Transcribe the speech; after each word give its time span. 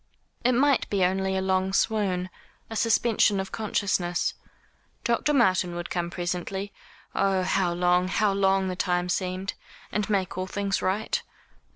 It 0.43 0.53
might 0.53 0.89
be 0.89 1.05
only 1.05 1.37
a 1.37 1.43
long 1.43 1.73
swoon, 1.73 2.31
a 2.71 2.75
suspension 2.75 3.39
of 3.39 3.51
consciousness. 3.51 4.33
Dr. 5.03 5.31
Martin 5.31 5.75
would 5.75 5.91
come 5.91 6.09
presently 6.09 6.73
oh, 7.13 7.43
how 7.43 7.71
long, 7.71 8.07
how 8.07 8.33
long 8.33 8.67
the 8.67 8.75
time 8.75 9.09
seemed 9.09 9.53
and 9.91 10.09
make 10.09 10.39
all 10.39 10.47
things 10.47 10.81
right. 10.81 11.21